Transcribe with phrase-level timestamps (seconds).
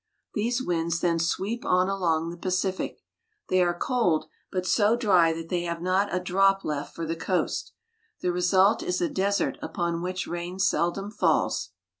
[0.33, 2.97] These winds then sweep on along the Pacific.
[3.49, 7.15] They are cold, but so dry that they have not a drop left for the
[7.15, 7.71] coast.
[8.21, 11.69] The result is a desert upon which rain seldom falls.